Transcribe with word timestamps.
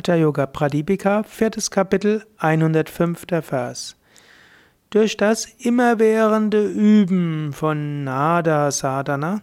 Hatha 0.00 0.14
Yoga 0.14 0.46
Pradipika, 0.46 1.24
viertes 1.24 1.70
Kapitel, 1.70 2.24
105. 2.38 3.26
Vers. 3.42 3.96
Durch 4.88 5.18
das 5.18 5.44
immerwährende 5.44 6.66
Üben 6.66 7.52
von 7.52 8.02
Nada 8.02 8.70
Sadhana 8.70 9.42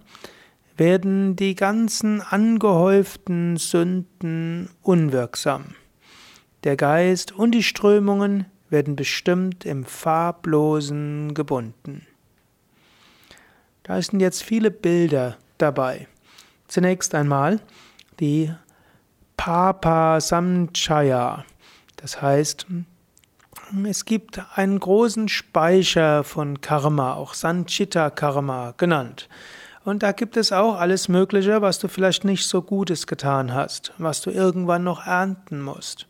werden 0.75 1.35
die 1.35 1.53
ganzen 1.53 2.21
angehäuften 2.21 3.57
Sünden 3.57 4.71
unwirksam. 4.81 5.75
Der 6.63 6.75
Geist 6.75 7.31
und 7.33 7.51
die 7.51 7.61
Strömungen 7.61 8.47
werden 8.71 8.95
bestimmt 8.95 9.63
im 9.63 9.85
Farblosen 9.85 11.35
gebunden. 11.35 12.07
Da 13.83 14.01
sind 14.01 14.21
jetzt 14.21 14.41
viele 14.41 14.71
Bilder 14.71 15.37
dabei. 15.59 16.07
Zunächst 16.67 17.13
einmal 17.13 17.59
die 18.19 18.51
Papa 19.47 20.19
Samchaya. 20.19 21.45
Das 21.95 22.21
heißt, 22.21 22.67
es 23.85 24.03
gibt 24.03 24.41
einen 24.57 24.77
großen 24.77 25.29
Speicher 25.29 26.25
von 26.25 26.59
Karma, 26.59 27.13
auch 27.13 27.33
Sanchita 27.33 28.09
Karma 28.09 28.73
genannt. 28.75 29.29
Und 29.85 30.03
da 30.03 30.11
gibt 30.11 30.35
es 30.35 30.51
auch 30.51 30.75
alles 30.75 31.07
Mögliche, 31.07 31.61
was 31.61 31.79
du 31.79 31.87
vielleicht 31.87 32.25
nicht 32.25 32.45
so 32.45 32.61
Gutes 32.61 33.07
getan 33.07 33.53
hast, 33.53 33.93
was 33.97 34.19
du 34.19 34.31
irgendwann 34.31 34.83
noch 34.83 35.07
ernten 35.07 35.61
musst. 35.61 36.07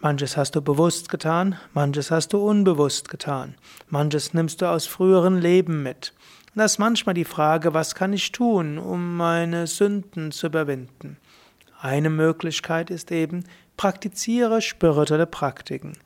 Manches 0.00 0.38
hast 0.38 0.56
du 0.56 0.62
bewusst 0.62 1.10
getan, 1.10 1.58
manches 1.74 2.10
hast 2.10 2.32
du 2.32 2.38
unbewusst 2.38 3.10
getan, 3.10 3.54
manches 3.90 4.32
nimmst 4.32 4.62
du 4.62 4.70
aus 4.70 4.86
früheren 4.86 5.36
Leben 5.36 5.82
mit. 5.82 6.14
Und 6.54 6.60
das 6.60 6.72
ist 6.72 6.78
manchmal 6.78 7.14
die 7.14 7.26
Frage, 7.26 7.74
was 7.74 7.94
kann 7.94 8.14
ich 8.14 8.32
tun, 8.32 8.78
um 8.78 9.18
meine 9.18 9.66
Sünden 9.66 10.32
zu 10.32 10.46
überwinden? 10.46 11.18
Eine 11.82 12.10
Möglichkeit 12.10 12.90
ist 12.90 13.10
eben, 13.10 13.42
praktiziere 13.76 14.62
spirituelle 14.62 15.26
Praktiken. 15.26 15.98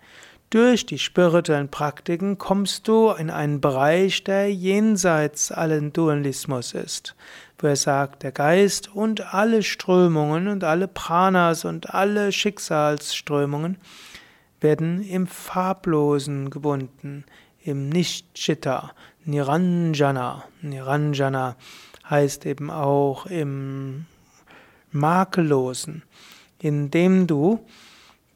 Durch 0.48 0.86
die 0.86 0.98
spirituellen 0.98 1.68
Praktiken 1.68 2.38
kommst 2.38 2.88
du 2.88 3.10
in 3.10 3.28
einen 3.28 3.60
Bereich, 3.60 4.24
der 4.24 4.50
jenseits 4.50 5.52
allen 5.52 5.92
Dualismus 5.92 6.72
ist, 6.72 7.14
wo 7.58 7.66
er 7.66 7.76
sagt, 7.76 8.22
der 8.22 8.32
Geist 8.32 8.88
und 8.94 9.34
alle 9.34 9.62
Strömungen 9.62 10.48
und 10.48 10.64
alle 10.64 10.88
Pranas 10.88 11.66
und 11.66 11.92
alle 11.92 12.32
Schicksalsströmungen 12.32 13.76
werden 14.62 15.02
im 15.02 15.26
Farblosen 15.26 16.48
gebunden, 16.48 17.26
im 17.62 17.90
Nicht-Chitta, 17.90 18.92
Niranjana. 19.26 20.44
Niranjana 20.62 21.56
heißt 22.08 22.46
eben 22.46 22.70
auch 22.70 23.26
im 23.26 24.06
Makellosen, 24.96 26.02
indem 26.58 27.26
du 27.26 27.60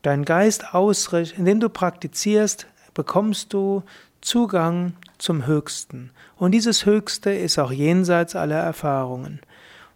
deinen 0.03 0.25
Geist 0.25 0.75
ausrichtest, 0.75 1.39
indem 1.39 1.61
du 1.61 1.69
praktizierst, 1.69 2.67
bekommst 2.95 3.53
du 3.53 3.83
Zugang 4.21 4.95
zum 5.19 5.47
Höchsten. 5.47 6.11
Und 6.37 6.53
dieses 6.53 6.87
Höchste 6.87 7.31
ist 7.31 7.59
auch 7.59 7.73
jenseits 7.73 8.37
aller 8.37 8.59
Erfahrungen. 8.59 9.41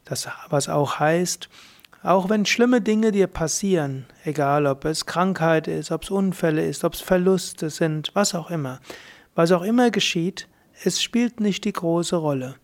Das, 0.05 0.29
was 0.49 0.69
auch 0.69 0.99
heißt, 0.99 1.49
auch 2.03 2.29
wenn 2.29 2.45
schlimme 2.45 2.83
Dinge 2.83 3.13
dir 3.13 3.27
passieren, 3.27 4.07
egal 4.25 4.67
ob 4.67 4.85
es 4.85 5.07
Krankheit 5.07 5.69
ist, 5.69 5.91
ob 5.91 6.03
es 6.03 6.11
Unfälle 6.11 6.65
ist, 6.65 6.85
ob 6.85 6.93
es 6.93 7.01
Verluste 7.01 7.71
sind, 7.71 8.11
was 8.15 8.35
auch 8.35 8.51
immer, 8.51 8.81
was 9.35 9.53
auch 9.53 9.63
immer 9.63 9.91
geschieht, 9.91 10.47
es 10.85 11.03
spielt 11.03 11.41
nicht 11.41 11.65
die 11.65 11.73
große 11.73 12.17
Rolle. 12.17 12.57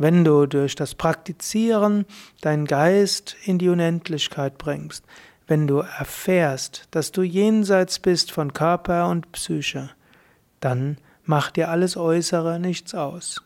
Wenn 0.00 0.24
du 0.24 0.46
durch 0.46 0.76
das 0.76 0.94
Praktizieren 0.94 2.06
deinen 2.40 2.64
Geist 2.64 3.36
in 3.44 3.58
die 3.58 3.68
Unendlichkeit 3.68 4.56
bringst, 4.56 5.04
wenn 5.46 5.66
du 5.66 5.80
erfährst, 5.80 6.88
dass 6.90 7.12
du 7.12 7.20
jenseits 7.20 7.98
bist 7.98 8.32
von 8.32 8.54
Körper 8.54 9.08
und 9.10 9.30
Psyche, 9.32 9.90
dann 10.60 10.96
macht 11.24 11.56
dir 11.56 11.68
alles 11.68 11.98
Äußere 11.98 12.58
nichts 12.58 12.94
aus. 12.94 13.42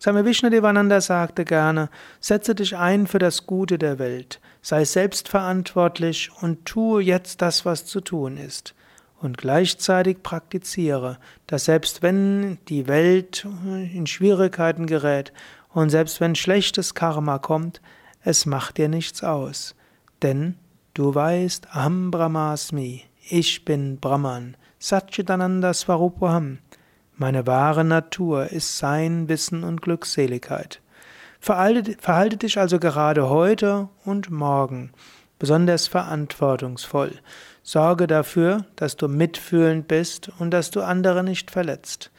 Swami 0.00 0.24
Vishnudevananda 0.24 1.02
sagte 1.02 1.44
gerne, 1.44 1.90
setze 2.18 2.54
dich 2.54 2.78
ein 2.78 3.06
für 3.06 3.18
das 3.18 3.46
Gute 3.46 3.76
der 3.76 3.98
Welt, 3.98 4.40
sei 4.62 4.86
selbstverantwortlich 4.86 6.30
und 6.40 6.64
tue 6.64 7.02
jetzt 7.02 7.42
das, 7.42 7.66
was 7.66 7.84
zu 7.84 8.00
tun 8.00 8.38
ist. 8.38 8.74
Und 9.20 9.36
gleichzeitig 9.36 10.22
praktiziere, 10.22 11.18
dass 11.46 11.66
selbst 11.66 12.02
wenn 12.02 12.56
die 12.68 12.88
Welt 12.88 13.46
in 13.92 14.06
Schwierigkeiten 14.06 14.86
gerät 14.86 15.34
und 15.72 15.90
selbst 15.90 16.20
wenn 16.20 16.34
schlechtes 16.34 16.94
Karma 16.94 17.38
kommt, 17.38 17.80
es 18.22 18.46
macht 18.46 18.78
dir 18.78 18.88
nichts 18.88 19.22
aus. 19.22 19.74
Denn 20.22 20.56
du 20.94 21.14
weißt, 21.14 21.68
Aham 21.74 22.10
Brahmasmi, 22.10 23.04
ich 23.28 23.64
bin 23.64 23.98
Brahman, 23.98 24.56
Satchitananda 24.78 25.72
Swarupoham. 25.72 26.58
Meine 27.16 27.46
wahre 27.46 27.84
Natur 27.84 28.50
ist 28.50 28.78
Sein, 28.78 29.28
Wissen 29.28 29.62
und 29.62 29.82
Glückseligkeit. 29.82 30.80
Verhalte, 31.38 31.96
verhalte 31.98 32.36
dich 32.36 32.58
also 32.58 32.78
gerade 32.78 33.30
heute 33.30 33.88
und 34.04 34.30
morgen 34.30 34.92
besonders 35.38 35.88
verantwortungsvoll. 35.88 37.18
Sorge 37.62 38.06
dafür, 38.06 38.66
dass 38.76 38.96
du 38.96 39.08
mitfühlend 39.08 39.88
bist 39.88 40.30
und 40.38 40.50
dass 40.50 40.70
du 40.70 40.82
andere 40.82 41.24
nicht 41.24 41.50
verletzt. 41.50 42.10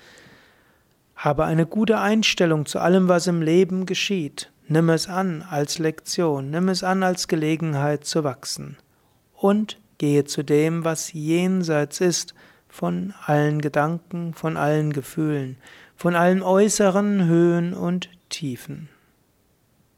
Habe 1.22 1.46
eine 1.46 1.68
gute 1.68 2.00
Einstellung 2.00 2.66
zu 2.66 2.80
allem, 2.80 3.08
was 3.08 3.28
im 3.28 3.44
Leben 3.44 3.86
geschieht. 3.86 4.52
Nimm 4.68 4.90
es 4.90 5.08
an 5.08 5.46
als 5.48 5.78
Lektion, 5.78 6.50
nimm 6.50 6.68
es 6.68 6.84
an 6.84 7.04
als 7.04 7.28
Gelegenheit 7.28 8.06
zu 8.06 8.24
wachsen. 8.24 8.78
Und 9.36 9.80
gehe 10.00 10.24
zu 10.24 10.42
dem, 10.42 10.84
was 10.84 11.14
jenseits 11.14 12.02
ist 12.02 12.34
von 12.68 13.14
allen 13.24 13.62
Gedanken, 13.62 14.34
von 14.34 14.58
allen 14.58 14.94
Gefühlen, 14.94 15.58
von 15.96 16.16
allen 16.16 16.42
äußeren 16.42 17.28
Höhen 17.28 17.76
und 17.76 18.09
Tiefen. 18.30 18.90